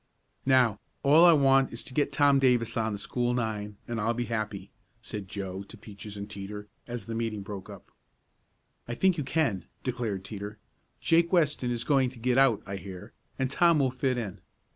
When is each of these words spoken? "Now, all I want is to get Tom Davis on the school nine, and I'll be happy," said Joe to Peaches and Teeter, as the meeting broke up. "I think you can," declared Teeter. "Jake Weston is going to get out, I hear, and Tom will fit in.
"Now, 0.47 0.79
all 1.03 1.25
I 1.25 1.33
want 1.33 1.71
is 1.71 1.83
to 1.83 1.93
get 1.93 2.11
Tom 2.11 2.39
Davis 2.39 2.75
on 2.75 2.91
the 2.93 2.97
school 2.97 3.35
nine, 3.35 3.77
and 3.87 4.01
I'll 4.01 4.15
be 4.15 4.25
happy," 4.25 4.71
said 5.03 5.27
Joe 5.27 5.61
to 5.61 5.77
Peaches 5.77 6.17
and 6.17 6.27
Teeter, 6.27 6.67
as 6.87 7.05
the 7.05 7.13
meeting 7.13 7.43
broke 7.43 7.69
up. 7.69 7.91
"I 8.87 8.95
think 8.95 9.19
you 9.19 9.23
can," 9.23 9.65
declared 9.83 10.25
Teeter. 10.25 10.57
"Jake 11.01 11.31
Weston 11.31 11.69
is 11.69 11.83
going 11.83 12.09
to 12.09 12.17
get 12.19 12.39
out, 12.39 12.63
I 12.65 12.77
hear, 12.77 13.13
and 13.37 13.47
Tom 13.51 13.77
will 13.77 13.91
fit 13.91 14.17
in. 14.17 14.41